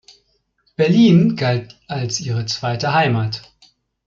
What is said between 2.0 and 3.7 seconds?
ihre zweite Heimat.